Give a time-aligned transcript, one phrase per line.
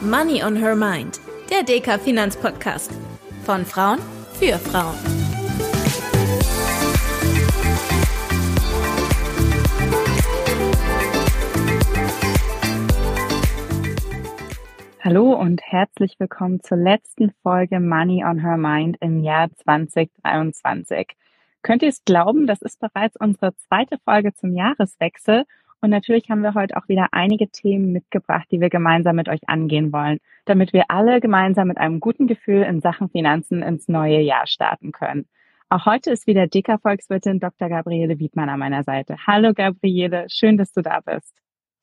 [0.00, 1.18] Money on Her Mind,
[1.50, 2.92] der DK Finanzpodcast.
[3.42, 3.98] Von Frauen
[4.32, 4.94] für Frauen.
[15.02, 21.16] Hallo und herzlich willkommen zur letzten Folge Money on Her Mind im Jahr 2023.
[21.62, 25.44] Könnt ihr es glauben, das ist bereits unsere zweite Folge zum Jahreswechsel
[25.80, 29.40] und natürlich haben wir heute auch wieder einige Themen mitgebracht, die wir gemeinsam mit euch
[29.46, 34.20] angehen wollen, damit wir alle gemeinsam mit einem guten Gefühl in Sachen Finanzen ins neue
[34.20, 35.26] Jahr starten können.
[35.68, 37.68] Auch heute ist wieder dicker Volkswirtin Dr.
[37.68, 39.16] Gabriele Wiedmann an meiner Seite.
[39.26, 41.34] Hallo Gabriele, schön, dass du da bist.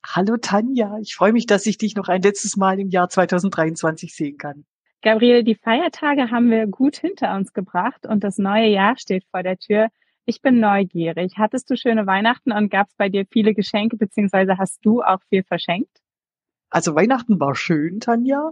[0.04, 4.14] Hallo Tanja, ich freue mich, dass ich dich noch ein letztes Mal im Jahr 2023
[4.14, 4.64] sehen kann.
[5.02, 9.42] Gabriele, die Feiertage haben wir gut hinter uns gebracht und das neue Jahr steht vor
[9.42, 9.88] der Tür.
[10.28, 11.34] Ich bin neugierig.
[11.38, 15.20] Hattest du schöne Weihnachten und gab es bei dir viele Geschenke, beziehungsweise hast du auch
[15.28, 16.00] viel verschenkt?
[16.68, 18.50] Also Weihnachten war schön, Tanja,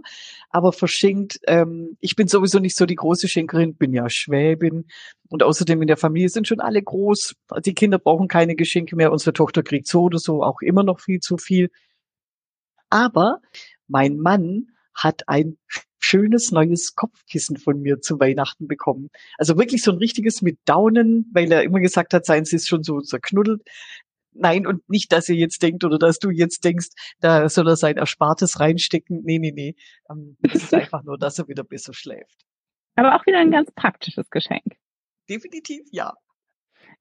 [0.49, 4.85] aber verschenkt, ähm, ich bin sowieso nicht so die große Schenkerin, bin ja Schwäbin
[5.29, 7.35] und außerdem in der Familie sind schon alle groß.
[7.65, 9.11] Die Kinder brauchen keine Geschenke mehr.
[9.11, 11.69] Unsere Tochter kriegt so oder so auch immer noch viel zu viel.
[12.89, 13.41] Aber
[13.87, 15.57] mein Mann hat ein
[16.05, 19.09] schönes neues Kopfkissen von mir zu Weihnachten bekommen.
[19.37, 22.83] Also wirklich so ein richtiges mit Daunen, weil er immer gesagt hat, seins ist schon
[22.83, 23.61] so zerknuddelt.
[24.33, 26.89] Nein, und nicht, dass ihr jetzt denkt oder dass du jetzt denkst,
[27.21, 29.21] da soll er sein Erspartes reinstecken.
[29.23, 29.75] Nee, nee, nee.
[30.09, 32.45] Ähm, es ist einfach nur, dass er wieder besser schläft.
[32.95, 34.75] Aber auch wieder ein ganz praktisches Geschenk.
[35.29, 36.13] Definitiv ja.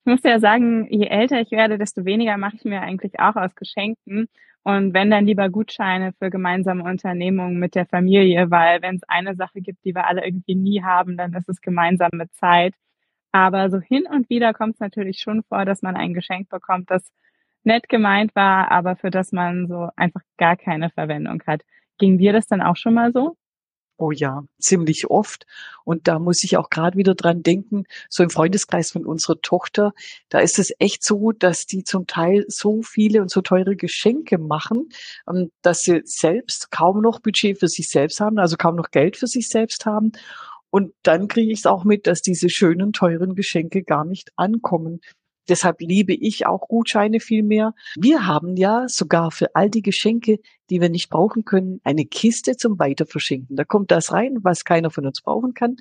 [0.07, 3.37] Ich muss ja sagen, je älter ich werde, desto weniger mache ich mir eigentlich auch
[3.37, 4.29] aus Geschenken.
[4.63, 9.35] Und wenn dann lieber Gutscheine für gemeinsame Unternehmungen mit der Familie, weil wenn es eine
[9.35, 12.75] Sache gibt, die wir alle irgendwie nie haben, dann ist es gemeinsame Zeit.
[13.33, 16.91] Aber so hin und wieder kommt es natürlich schon vor, dass man ein Geschenk bekommt,
[16.91, 17.11] das
[17.65, 21.63] nett gemeint war, aber für das man so einfach gar keine Verwendung hat.
[21.99, 23.37] Ging dir das dann auch schon mal so?
[23.97, 25.47] Oh ja, ziemlich oft.
[25.85, 29.93] Und da muss ich auch gerade wieder dran denken, so im Freundeskreis von unserer Tochter,
[30.31, 34.39] da ist es echt so, dass die zum Teil so viele und so teure Geschenke
[34.39, 34.89] machen,
[35.29, 39.17] ähm, dass sie selbst kaum noch Budget für sich selbst haben, also kaum noch Geld
[39.17, 40.11] für sich selbst haben.
[40.71, 45.01] Und dann kriege ich es auch mit, dass diese schönen, teuren Geschenke gar nicht ankommen.
[45.49, 47.75] Deshalb liebe ich auch Gutscheine viel mehr.
[47.97, 50.39] Wir haben ja sogar für all die Geschenke,
[50.71, 53.57] die wir nicht brauchen können, eine Kiste zum Weiterverschenken.
[53.57, 55.77] Da kommt das rein, was keiner von uns brauchen kann.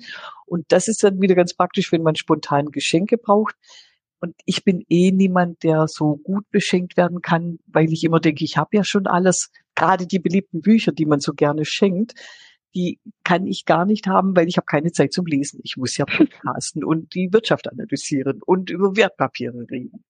[0.46, 3.56] Und das ist dann wieder ganz praktisch, wenn man spontan Geschenke braucht.
[4.20, 8.44] Und ich bin eh niemand, der so gut beschenkt werden kann, weil ich immer denke,
[8.44, 12.14] ich habe ja schon alles, gerade die beliebten Bücher, die man so gerne schenkt
[12.74, 15.60] die kann ich gar nicht haben, weil ich habe keine Zeit zum Lesen.
[15.62, 20.04] Ich muss ja podcasten und die Wirtschaft analysieren und über Wertpapiere reden.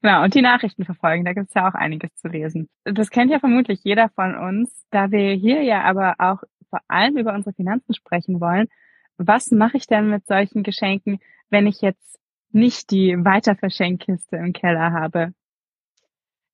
[0.00, 2.68] Genau, und die Nachrichten verfolgen, da gibt's ja auch einiges zu lesen.
[2.84, 4.86] Das kennt ja vermutlich jeder von uns.
[4.90, 8.68] Da wir hier ja aber auch vor allem über unsere Finanzen sprechen wollen,
[9.16, 11.18] was mache ich denn mit solchen Geschenken,
[11.50, 12.20] wenn ich jetzt
[12.52, 15.32] nicht die Weiterverschenkkiste im Keller habe?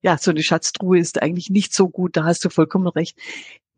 [0.00, 3.19] Ja, so eine Schatztruhe ist eigentlich nicht so gut, da hast du vollkommen recht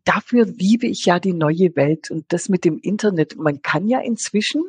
[0.07, 3.37] dafür liebe ich ja die neue Welt und das mit dem Internet.
[3.37, 4.63] Man kann ja inzwischen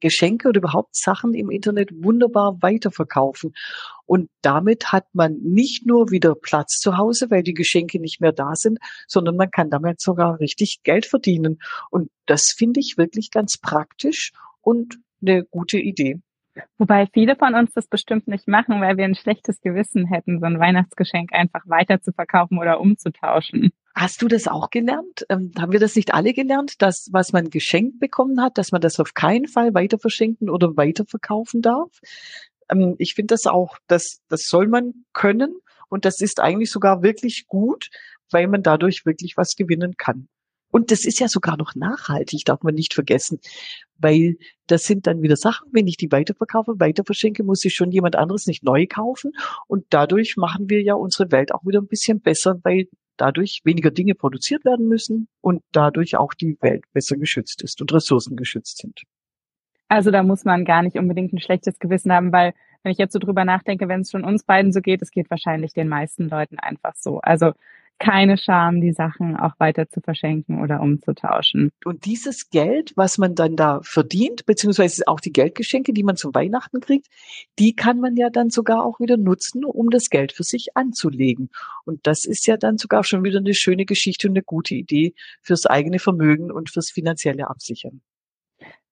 [0.00, 3.54] Geschenke oder überhaupt Sachen im Internet wunderbar weiterverkaufen.
[4.04, 8.32] Und damit hat man nicht nur wieder Platz zu Hause, weil die Geschenke nicht mehr
[8.32, 11.60] da sind, sondern man kann damit sogar richtig Geld verdienen.
[11.90, 16.20] Und das finde ich wirklich ganz praktisch und eine gute Idee.
[16.78, 20.46] Wobei viele von uns das bestimmt nicht machen, weil wir ein schlechtes Gewissen hätten, so
[20.46, 23.70] ein Weihnachtsgeschenk einfach weiter zu verkaufen oder umzutauschen.
[23.94, 25.26] Hast du das auch gelernt?
[25.28, 28.80] Ähm, haben wir das nicht alle gelernt, dass was man geschenkt bekommen hat, dass man
[28.80, 31.90] das auf keinen Fall weiter verschenken oder weiterverkaufen darf?
[32.70, 35.54] Ähm, ich finde das auch, das, das soll man können
[35.88, 37.90] und das ist eigentlich sogar wirklich gut,
[38.30, 40.28] weil man dadurch wirklich was gewinnen kann.
[40.72, 43.38] Und das ist ja sogar noch nachhaltig, darf man nicht vergessen,
[43.98, 48.16] weil das sind dann wieder Sachen, wenn ich die weiterverkaufe, weiterverschenke, muss ich schon jemand
[48.16, 49.32] anderes nicht neu kaufen.
[49.68, 52.88] Und dadurch machen wir ja unsere Welt auch wieder ein bisschen besser, weil
[53.18, 57.92] dadurch weniger Dinge produziert werden müssen und dadurch auch die Welt besser geschützt ist und
[57.92, 59.02] Ressourcen geschützt sind.
[59.88, 63.12] Also da muss man gar nicht unbedingt ein schlechtes Gewissen haben, weil wenn ich jetzt
[63.12, 66.30] so drüber nachdenke, wenn es schon uns beiden so geht, es geht wahrscheinlich den meisten
[66.30, 67.20] Leuten einfach so.
[67.20, 67.52] Also
[68.02, 71.70] keine Scham, die Sachen auch weiter zu verschenken oder umzutauschen.
[71.84, 76.34] Und dieses Geld, was man dann da verdient, beziehungsweise auch die Geldgeschenke, die man zu
[76.34, 77.06] Weihnachten kriegt,
[77.60, 81.50] die kann man ja dann sogar auch wieder nutzen, um das Geld für sich anzulegen.
[81.84, 85.14] Und das ist ja dann sogar schon wieder eine schöne Geschichte und eine gute Idee
[85.40, 88.00] fürs eigene Vermögen und fürs finanzielle Absichern.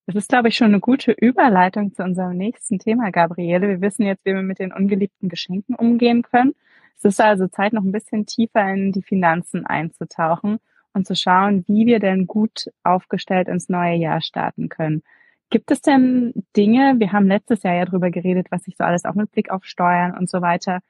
[0.07, 3.69] Das ist, glaube ich, schon eine gute Überleitung zu unserem nächsten Thema, Gabriele.
[3.69, 6.55] Wir wissen jetzt, wie wir mit den ungeliebten Geschenken umgehen können.
[6.99, 10.59] Es ist also Zeit, noch ein bisschen tiefer in die Finanzen einzutauchen.
[10.93, 15.03] und zu schauen, wie wir denn gut aufgestellt ins neue Jahr starten können.
[15.49, 19.05] Gibt es denn Dinge, wir haben letztes Jahr ja drüber geredet, was sich so alles
[19.05, 20.81] auch mit Blick auf Steuern und so weiter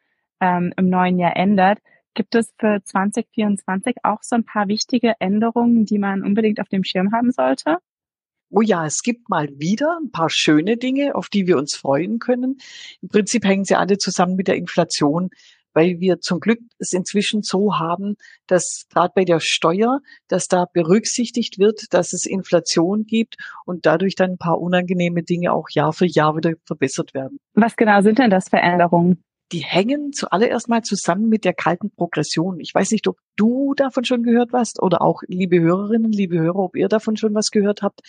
[0.41, 1.81] ähm, im neuen Jahr ändert.
[2.15, 6.85] Gibt es für 2024 auch so ein paar wichtige Änderungen, die man unbedingt auf dem
[6.85, 7.79] Schirm haben sollte?
[8.51, 12.19] Oh ja, es gibt mal wieder ein paar schöne Dinge, auf die wir uns freuen
[12.19, 12.59] können.
[13.01, 15.31] Im Prinzip hängen sie alle zusammen mit der Inflation,
[15.73, 20.67] weil wir zum Glück es inzwischen so haben, dass gerade bei der Steuer, dass da
[20.73, 25.93] berücksichtigt wird, dass es Inflation gibt und dadurch dann ein paar unangenehme Dinge auch Jahr
[25.93, 27.39] für Jahr wieder verbessert werden.
[27.55, 29.23] Was genau sind denn das Veränderungen?
[29.53, 32.61] die hängen zuallererst mal zusammen mit der kalten Progression.
[32.61, 36.59] Ich weiß nicht, ob du davon schon gehört hast oder auch liebe Hörerinnen, liebe Hörer,
[36.61, 38.01] ob ihr davon schon was gehört habt.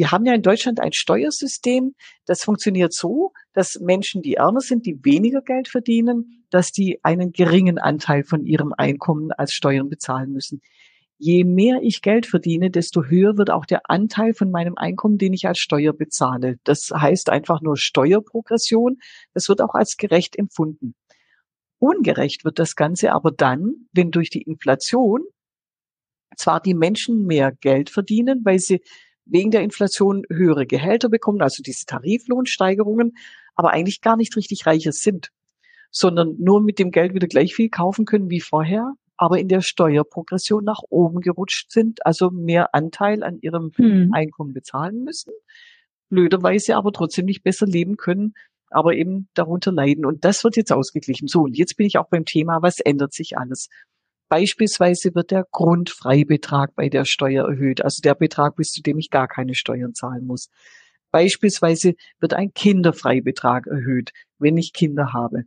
[0.00, 1.94] Wir haben ja in Deutschland ein Steuersystem,
[2.24, 7.32] das funktioniert so, dass Menschen, die ärmer sind, die weniger Geld verdienen, dass die einen
[7.32, 10.62] geringen Anteil von ihrem Einkommen als Steuern bezahlen müssen
[11.18, 15.34] je mehr ich Geld verdiene, desto höher wird auch der Anteil von meinem Einkommen, den
[15.34, 16.56] ich als Steuer bezahle.
[16.64, 18.96] Das heißt einfach nur Steuerprogression.
[19.34, 20.94] Das wird auch als gerecht empfunden.
[21.78, 25.20] Ungerecht wird das Ganze aber dann, wenn durch die Inflation
[26.38, 28.80] zwar die Menschen mehr Geld verdienen, weil sie
[29.24, 33.14] wegen der Inflation höhere Gehälter bekommen, also diese Tariflohnsteigerungen,
[33.54, 35.30] aber eigentlich gar nicht richtig reicher sind,
[35.90, 39.60] sondern nur mit dem Geld wieder gleich viel kaufen können wie vorher, aber in der
[39.60, 44.12] Steuerprogression nach oben gerutscht sind, also mehr Anteil an ihrem hm.
[44.12, 45.32] Einkommen bezahlen müssen,
[46.08, 48.34] blöderweise aber trotzdem nicht besser leben können,
[48.70, 50.06] aber eben darunter leiden.
[50.06, 51.28] Und das wird jetzt ausgeglichen.
[51.28, 53.68] So, und jetzt bin ich auch beim Thema, was ändert sich alles?
[54.30, 59.10] Beispielsweise wird der Grundfreibetrag bei der Steuer erhöht, also der Betrag, bis zu dem ich
[59.10, 60.48] gar keine Steuern zahlen muss.
[61.10, 65.46] Beispielsweise wird ein Kinderfreibetrag erhöht, wenn ich Kinder habe.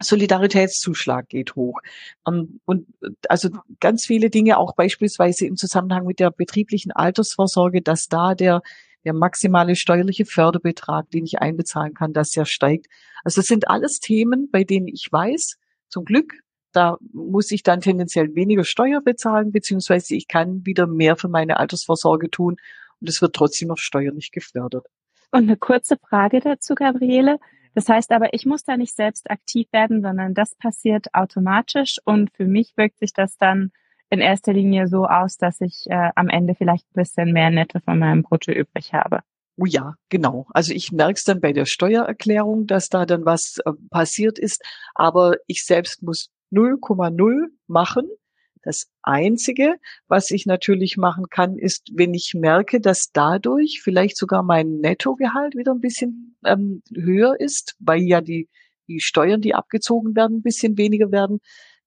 [0.00, 1.80] Solidaritätszuschlag geht hoch.
[2.26, 2.86] Ähm, und
[3.28, 8.62] also ganz viele Dinge, auch beispielsweise im Zusammenhang mit der betrieblichen Altersvorsorge, dass da der,
[9.04, 12.86] der maximale steuerliche Förderbetrag, den ich einbezahlen kann, dass der steigt.
[13.22, 15.58] Also das sind alles Themen, bei denen ich weiß,
[15.90, 16.32] zum Glück,
[16.72, 21.58] da muss ich dann tendenziell weniger Steuer bezahlen, beziehungsweise ich kann wieder mehr für meine
[21.58, 22.56] Altersvorsorge tun
[23.00, 24.86] und es wird trotzdem noch steuerlich gefördert.
[25.30, 27.38] Und eine kurze Frage dazu, Gabriele.
[27.74, 32.30] Das heißt aber, ich muss da nicht selbst aktiv werden, sondern das passiert automatisch und
[32.34, 33.72] für mich wirkt sich das dann
[34.10, 37.80] in erster Linie so aus, dass ich äh, am Ende vielleicht ein bisschen mehr Netto
[37.80, 39.20] von meinem Brutto übrig habe.
[39.56, 40.46] Oh ja, genau.
[40.52, 44.62] Also ich merke es dann bei der Steuererklärung, dass da dann was äh, passiert ist,
[44.94, 48.08] aber ich selbst muss 0,0 machen
[48.62, 49.74] das Einzige,
[50.06, 55.56] was ich natürlich machen kann, ist, wenn ich merke, dass dadurch vielleicht sogar mein Nettogehalt
[55.56, 58.48] wieder ein bisschen ähm, höher ist, weil ja die,
[58.88, 61.40] die Steuern, die abgezogen werden, ein bisschen weniger werden.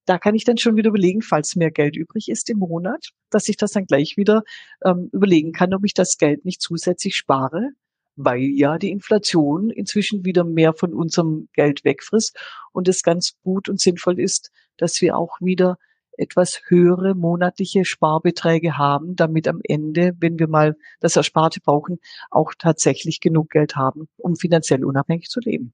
[0.06, 3.47] Da kann ich dann schon wieder überlegen, falls mehr Geld übrig ist im Monat, dass
[3.47, 4.44] ich das dann gleich wieder
[4.83, 7.71] ähm, überlegen kann, ob ich das Geld nicht zusätzlich spare,
[8.15, 12.38] weil ja die Inflation inzwischen wieder mehr von unserem Geld wegfrisst
[12.71, 15.77] und es ganz gut und sinnvoll ist, dass wir auch wieder
[16.17, 22.00] etwas höhere monatliche Sparbeträge haben, damit am Ende, wenn wir mal das Ersparte brauchen,
[22.31, 25.73] auch tatsächlich genug Geld haben, um finanziell unabhängig zu leben.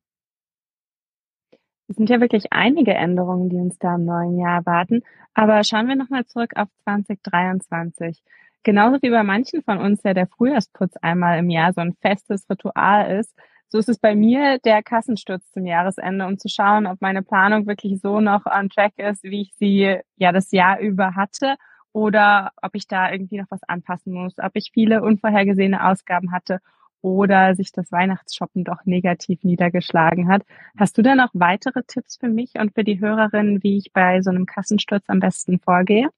[1.87, 5.01] Es sind ja wirklich einige Änderungen, die uns da im neuen Jahr erwarten.
[5.33, 8.23] Aber schauen wir nochmal zurück auf 2023.
[8.63, 12.47] Genauso wie bei manchen von uns ja der Frühjahrsputz einmal im Jahr so ein festes
[12.49, 13.35] Ritual ist,
[13.69, 17.65] so ist es bei mir der Kassensturz zum Jahresende, um zu schauen, ob meine Planung
[17.67, 21.55] wirklich so noch on track ist, wie ich sie ja das Jahr über hatte
[21.93, 26.59] oder ob ich da irgendwie noch was anpassen muss, ob ich viele unvorhergesehene Ausgaben hatte
[27.01, 30.43] oder sich das Weihnachtsshoppen doch negativ niedergeschlagen hat.
[30.77, 34.21] Hast du da noch weitere Tipps für mich und für die Hörerinnen, wie ich bei
[34.21, 36.09] so einem Kassensturz am besten vorgehe?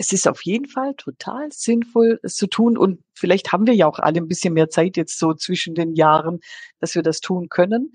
[0.00, 2.78] Es ist auf jeden Fall total sinnvoll, es zu tun.
[2.78, 5.94] Und vielleicht haben wir ja auch alle ein bisschen mehr Zeit jetzt so zwischen den
[5.94, 6.40] Jahren,
[6.78, 7.92] dass wir das tun können.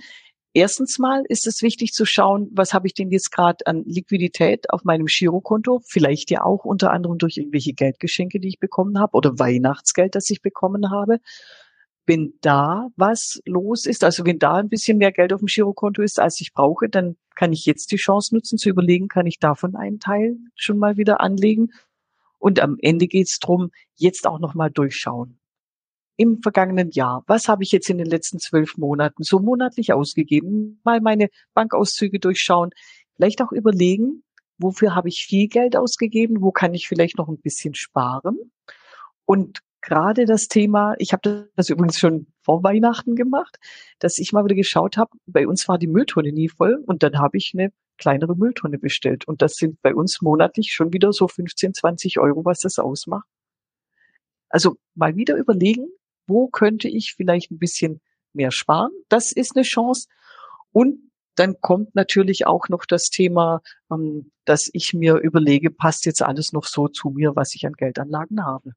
[0.54, 4.70] Erstens mal ist es wichtig zu schauen, was habe ich denn jetzt gerade an Liquidität
[4.70, 9.18] auf meinem Girokonto, vielleicht ja auch unter anderem durch irgendwelche Geldgeschenke, die ich bekommen habe
[9.18, 11.18] oder Weihnachtsgeld, das ich bekommen habe.
[12.06, 16.04] Wenn da was los ist, also wenn da ein bisschen mehr Geld auf dem Girokonto
[16.04, 19.40] ist, als ich brauche, dann kann ich jetzt die Chance nutzen zu überlegen, kann ich
[19.40, 21.72] davon einen Teil schon mal wieder anlegen
[22.46, 25.40] und am Ende geht es darum, jetzt auch nochmal durchschauen.
[26.16, 30.80] Im vergangenen Jahr, was habe ich jetzt in den letzten zwölf Monaten so monatlich ausgegeben?
[30.84, 32.70] Mal meine Bankauszüge durchschauen,
[33.16, 34.22] vielleicht auch überlegen,
[34.60, 38.38] wofür habe ich viel Geld ausgegeben, wo kann ich vielleicht noch ein bisschen sparen?
[39.26, 43.58] Und gerade das Thema, ich habe das übrigens schon vor Weihnachten gemacht,
[44.00, 47.20] dass ich mal wieder geschaut habe, bei uns war die Mülltonne nie voll und dann
[47.20, 49.28] habe ich eine kleinere Mülltonne bestellt.
[49.28, 53.28] Und das sind bei uns monatlich schon wieder so 15, 20 Euro, was das ausmacht.
[54.50, 55.88] Also mal wieder überlegen,
[56.28, 58.02] wo könnte ich vielleicht ein bisschen
[58.34, 58.92] mehr sparen?
[59.08, 60.08] Das ist eine Chance.
[60.72, 63.62] Und dann kommt natürlich auch noch das Thema,
[63.92, 67.74] ähm, dass ich mir überlege, passt jetzt alles noch so zu mir, was ich an
[67.74, 68.72] Geldanlagen habe.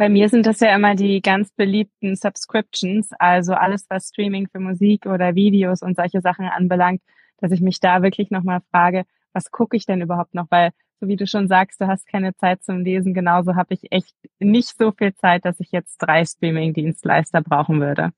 [0.00, 4.58] Bei mir sind das ja immer die ganz beliebten Subscriptions, also alles, was Streaming für
[4.58, 7.02] Musik oder Videos und solche Sachen anbelangt,
[7.36, 9.04] dass ich mich da wirklich nochmal frage,
[9.34, 10.46] was gucke ich denn überhaupt noch?
[10.48, 13.92] Weil, so wie du schon sagst, du hast keine Zeit zum Lesen, genauso habe ich
[13.92, 18.08] echt nicht so viel Zeit, dass ich jetzt drei Streaming-Dienstleister brauchen würde.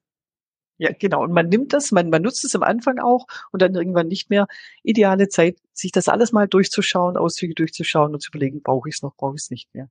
[0.78, 1.24] Ja, genau.
[1.24, 4.30] Und man nimmt das, man, man nutzt es am Anfang auch und dann irgendwann nicht
[4.30, 4.46] mehr.
[4.84, 9.02] Ideale Zeit, sich das alles mal durchzuschauen, Auszüge durchzuschauen und zu überlegen, brauche ich es
[9.02, 9.88] noch, brauche ich es nicht mehr.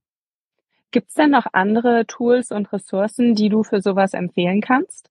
[0.92, 5.10] Gibt es denn noch andere Tools und Ressourcen, die du für sowas empfehlen kannst?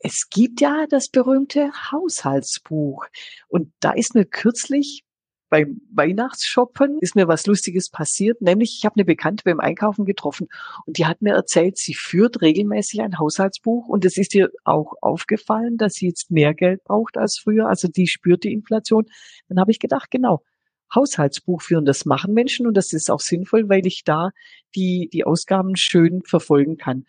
[0.00, 3.06] Es gibt ja das berühmte Haushaltsbuch.
[3.48, 5.04] Und da ist mir kürzlich
[5.50, 10.48] beim Weihnachtsshoppen ist mir was Lustiges passiert, nämlich ich habe eine Bekannte beim Einkaufen getroffen
[10.86, 14.94] und die hat mir erzählt, sie führt regelmäßig ein Haushaltsbuch und es ist ihr auch
[15.00, 19.06] aufgefallen, dass sie jetzt mehr Geld braucht als früher, also die spürt die Inflation.
[19.48, 20.44] Dann habe ich gedacht, genau,
[20.94, 24.30] Haushaltsbuch führen, das machen Menschen und das ist auch sinnvoll, weil ich da
[24.74, 27.04] die, die Ausgaben schön verfolgen kann.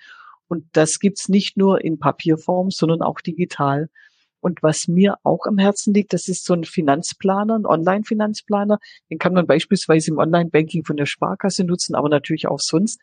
[0.48, 3.90] Und das gibt's nicht nur in Papierform, sondern auch digital.
[4.42, 8.80] Und was mir auch am Herzen liegt, das ist so ein Finanzplaner, ein Online-Finanzplaner.
[9.10, 13.00] Den kann man beispielsweise im Online-Banking von der Sparkasse nutzen, aber natürlich auch sonst,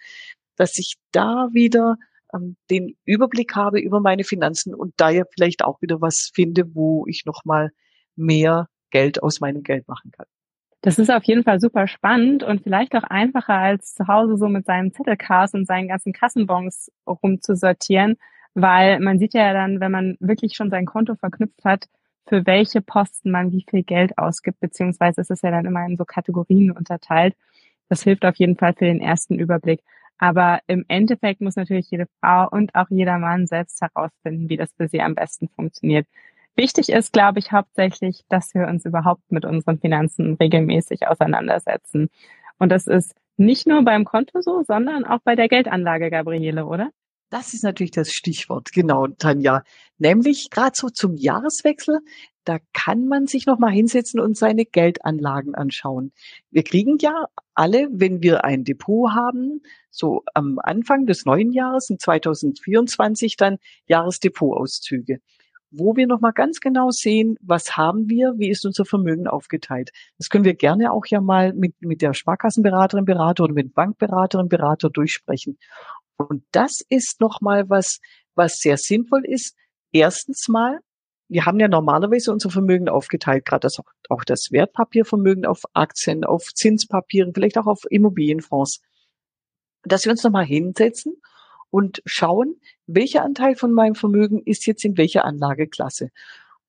[0.56, 1.96] dass ich da wieder
[2.34, 6.74] ähm, den Überblick habe über meine Finanzen und da ja vielleicht auch wieder was finde,
[6.74, 7.70] wo ich nochmal
[8.16, 10.26] mehr Geld aus meinem Geld machen kann.
[10.80, 14.48] Das ist auf jeden Fall super spannend und vielleicht auch einfacher als zu Hause so
[14.48, 18.16] mit seinem Zettelcast und seinen ganzen Kassenbons rumzusortieren,
[18.54, 21.86] weil man sieht ja dann, wenn man wirklich schon sein Konto verknüpft hat,
[22.28, 25.96] für welche Posten man wie viel Geld ausgibt, beziehungsweise ist es ja dann immer in
[25.96, 27.34] so Kategorien unterteilt.
[27.88, 29.80] Das hilft auf jeden Fall für den ersten Überblick.
[30.18, 34.72] Aber im Endeffekt muss natürlich jede Frau und auch jeder Mann selbst herausfinden, wie das
[34.76, 36.06] für sie am besten funktioniert.
[36.58, 42.10] Wichtig ist, glaube ich, hauptsächlich, dass wir uns überhaupt mit unseren Finanzen regelmäßig auseinandersetzen.
[42.58, 46.90] Und das ist nicht nur beim Konto so, sondern auch bei der Geldanlage, Gabriele, oder?
[47.30, 49.62] Das ist natürlich das Stichwort, genau, Tanja.
[49.98, 52.00] Nämlich gerade so zum Jahreswechsel,
[52.42, 56.10] da kann man sich noch mal hinsetzen und seine Geldanlagen anschauen.
[56.50, 59.62] Wir kriegen ja alle, wenn wir ein Depot haben,
[59.92, 65.20] so am Anfang des neuen Jahres, in 2024, dann Jahresdepotauszüge
[65.70, 69.90] wo wir nochmal ganz genau sehen, was haben wir, wie ist unser Vermögen aufgeteilt.
[70.16, 74.48] Das können wir gerne auch ja mal mit, mit der Sparkassenberaterin, Berater oder mit Bankberaterin,
[74.48, 75.58] Berater durchsprechen.
[76.16, 78.00] Und das ist nochmal was,
[78.34, 79.56] was sehr sinnvoll ist.
[79.92, 80.80] Erstens mal,
[81.28, 86.54] wir haben ja normalerweise unser Vermögen aufgeteilt, gerade das auch, das Wertpapiervermögen auf Aktien, auf
[86.54, 88.80] Zinspapieren, vielleicht auch auf Immobilienfonds.
[89.82, 91.20] Dass wir uns nochmal hinsetzen
[91.70, 96.10] und schauen, welcher Anteil von meinem Vermögen ist jetzt in welcher Anlageklasse.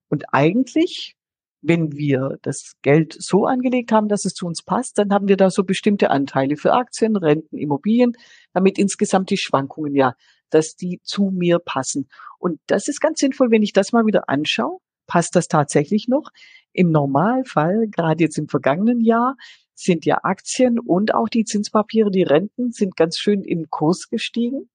[0.09, 1.15] Und eigentlich,
[1.61, 5.37] wenn wir das Geld so angelegt haben, dass es zu uns passt, dann haben wir
[5.37, 8.13] da so bestimmte Anteile für Aktien, Renten, Immobilien,
[8.53, 10.15] damit insgesamt die Schwankungen ja,
[10.49, 12.09] dass die zu mir passen.
[12.39, 16.29] Und das ist ganz sinnvoll, wenn ich das mal wieder anschaue, passt das tatsächlich noch?
[16.71, 19.35] Im Normalfall, gerade jetzt im vergangenen Jahr,
[19.73, 24.69] sind ja Aktien und auch die Zinspapiere, die Renten sind ganz schön im Kurs gestiegen.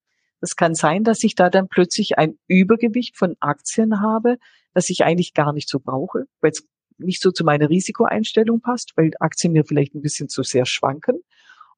[0.44, 4.36] Es kann sein, dass ich da dann plötzlich ein Übergewicht von Aktien habe,
[4.74, 8.92] das ich eigentlich gar nicht so brauche, weil es nicht so zu meiner Risikoeinstellung passt,
[8.96, 11.16] weil Aktien mir vielleicht ein bisschen zu sehr schwanken.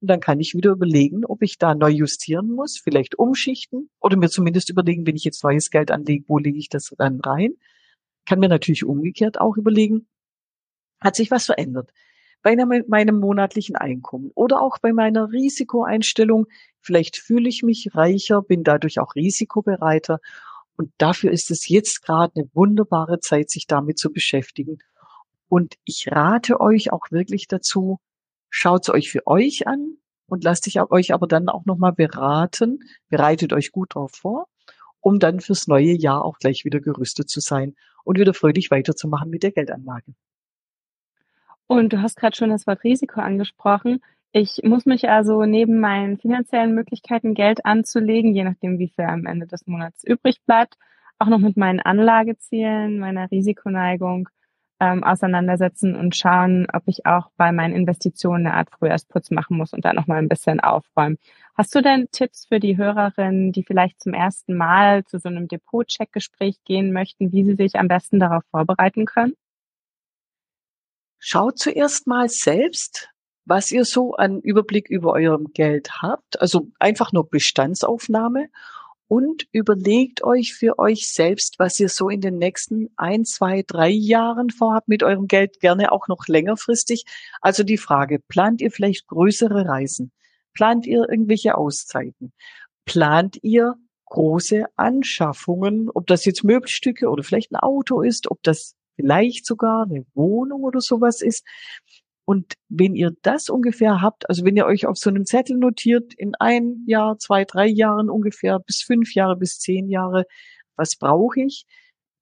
[0.01, 4.17] Und dann kann ich wieder überlegen, ob ich da neu justieren muss, vielleicht umschichten oder
[4.17, 7.53] mir zumindest überlegen, wenn ich jetzt neues Geld anlege, wo lege ich das dann rein?
[8.25, 10.07] Kann mir natürlich umgekehrt auch überlegen,
[10.99, 11.93] hat sich was verändert?
[12.43, 16.47] bei meinem monatlichen Einkommen oder auch bei meiner Risikoeinstellung.
[16.87, 20.19] Vielleicht fühle ich mich reicher, bin dadurch auch risikobereiter.
[20.77, 24.77] Und dafür ist es jetzt gerade eine wunderbare Zeit, sich damit zu beschäftigen.
[25.49, 27.99] Und ich rate euch auch wirklich dazu,
[28.49, 32.79] schaut es euch für euch an und lasst euch aber dann auch nochmal beraten,
[33.09, 34.47] bereitet euch gut darauf vor,
[35.01, 37.75] um dann fürs neue Jahr auch gleich wieder gerüstet zu sein
[38.05, 40.13] und wieder fröhlich weiterzumachen mit der Geldanlage.
[41.67, 43.99] Und du hast gerade schon das Wort Risiko angesprochen.
[44.31, 49.25] Ich muss mich also neben meinen finanziellen Möglichkeiten, Geld anzulegen, je nachdem, wie viel am
[49.25, 50.77] Ende des Monats übrig bleibt,
[51.17, 54.29] auch noch mit meinen Anlagezielen, meiner Risikoneigung
[54.79, 59.73] ähm, auseinandersetzen und schauen, ob ich auch bei meinen Investitionen eine Art Frühjahrsputz machen muss
[59.73, 61.17] und da nochmal ein bisschen aufräumen.
[61.55, 65.47] Hast du denn Tipps für die Hörerinnen, die vielleicht zum ersten Mal zu so einem
[65.47, 69.33] Depot-Check-Gespräch gehen möchten, wie sie sich am besten darauf vorbereiten können?
[71.19, 73.09] Schaut zuerst mal selbst,
[73.47, 76.39] was ihr so an Überblick über eurem Geld habt.
[76.41, 78.49] Also einfach nur Bestandsaufnahme
[79.07, 83.89] und überlegt euch für euch selbst, was ihr so in den nächsten ein, zwei, drei
[83.89, 87.05] Jahren vorhabt mit eurem Geld, gerne auch noch längerfristig.
[87.41, 90.11] Also die Frage, plant ihr vielleicht größere Reisen?
[90.53, 92.33] Plant ihr irgendwelche Auszeiten?
[92.83, 93.75] Plant ihr
[94.07, 99.83] große Anschaffungen, ob das jetzt Möbelstücke oder vielleicht ein Auto ist, ob das vielleicht sogar
[99.83, 101.45] eine Wohnung oder sowas ist.
[102.29, 106.13] Und wenn ihr das ungefähr habt, also wenn ihr euch auf so einem Zettel notiert,
[106.13, 110.25] in ein Jahr, zwei, drei Jahren ungefähr, bis fünf Jahre, bis zehn Jahre,
[110.75, 111.65] was brauche ich?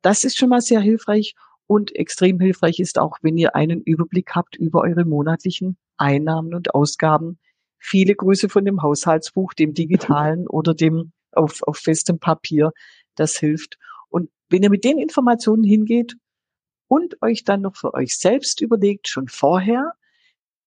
[0.04, 1.34] Das ist schon mal sehr hilfreich.
[1.66, 6.76] Und extrem hilfreich ist auch, wenn ihr einen Überblick habt über eure monatlichen Einnahmen und
[6.76, 7.40] Ausgaben.
[7.80, 12.74] Viele Grüße von dem Haushaltsbuch, dem digitalen oder dem auf, auf festem Papier.
[13.16, 13.80] Das hilft.
[14.10, 16.16] Und wenn ihr mit den Informationen hingeht
[16.88, 19.94] und euch dann noch für euch selbst überlegt, schon vorher,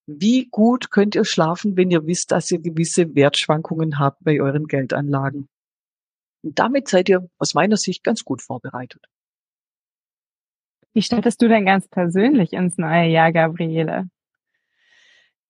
[0.07, 4.67] wie gut könnt ihr schlafen, wenn ihr wisst, dass ihr gewisse Wertschwankungen habt bei euren
[4.67, 5.49] Geldanlagen.
[6.43, 9.05] Und damit seid ihr aus meiner Sicht ganz gut vorbereitet.
[10.95, 14.09] Wie startest du denn ganz persönlich ins neue Jahr, Gabriele?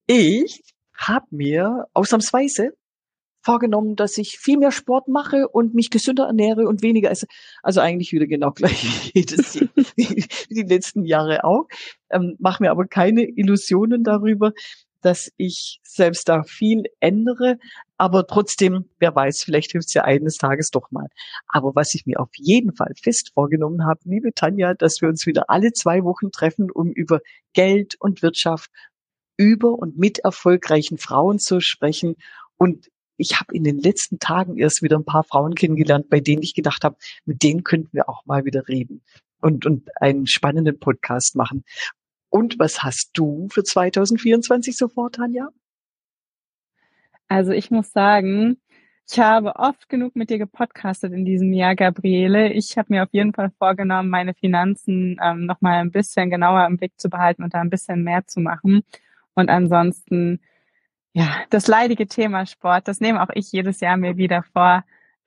[0.07, 0.61] Ich
[0.93, 2.73] habe mir ausnahmsweise
[3.41, 7.27] vorgenommen, dass ich viel mehr Sport mache und mich gesünder ernähre und weniger esse.
[7.63, 9.59] Also eigentlich wieder genau gleich wie jedes
[9.95, 11.67] wie die letzten Jahre auch.
[12.09, 14.51] Ähm, Mache mir aber keine Illusionen darüber,
[15.01, 17.57] dass ich selbst da viel ändere.
[17.97, 21.07] Aber trotzdem, wer weiß, vielleicht hilft es ja eines Tages doch mal.
[21.47, 25.25] Aber was ich mir auf jeden Fall fest vorgenommen habe, liebe Tanja, dass wir uns
[25.25, 27.19] wieder alle zwei Wochen treffen, um über
[27.53, 28.69] Geld und Wirtschaft
[29.37, 32.15] über und mit erfolgreichen Frauen zu sprechen
[32.57, 36.41] und ich habe in den letzten Tagen erst wieder ein paar Frauen kennengelernt, bei denen
[36.41, 39.03] ich gedacht habe, mit denen könnten wir auch mal wieder reden
[39.41, 41.63] und, und einen spannenden Podcast machen.
[42.29, 45.49] Und was hast du für 2024 sofort, Tanja?
[47.27, 48.57] Also ich muss sagen,
[49.11, 52.53] ich habe oft genug mit dir gepodcastet in diesem Jahr, Gabriele.
[52.53, 56.65] Ich habe mir auf jeden Fall vorgenommen, meine Finanzen ähm, noch mal ein bisschen genauer
[56.67, 58.83] im Blick zu behalten und da ein bisschen mehr zu machen.
[59.33, 60.39] Und ansonsten
[61.13, 64.83] ja, das leidige Thema Sport, das nehme auch ich jedes Jahr mir wieder vor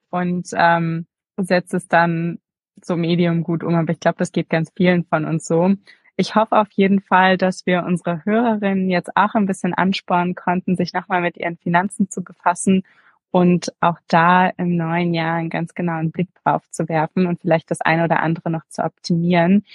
[0.09, 2.39] und ähm, setze es dann
[2.81, 3.75] so medium gut um.
[3.75, 5.73] Aber ich glaube, das geht ganz vielen von uns so.
[6.15, 10.75] Ich hoffe auf jeden Fall, dass wir unsere Hörerinnen jetzt auch ein bisschen anspornen konnten,
[10.75, 12.83] sich nochmal mit ihren Finanzen zu befassen
[13.31, 17.71] und auch da im neuen Jahr einen ganz genauen Blick drauf zu werfen und vielleicht
[17.71, 19.65] das eine oder andere noch zu optimieren.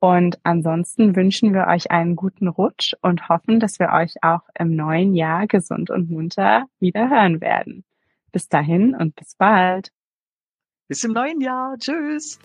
[0.00, 4.74] Und ansonsten wünschen wir euch einen guten Rutsch und hoffen, dass wir euch auch im
[4.74, 7.84] neuen Jahr gesund und munter wieder hören werden.
[8.32, 9.92] Bis dahin und bis bald.
[10.88, 11.76] Bis im neuen Jahr.
[11.78, 12.38] Tschüss.